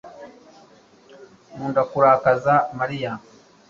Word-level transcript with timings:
Nkunda 1.53 1.81
kurakaza 1.89 2.55
Mariya 2.77 3.11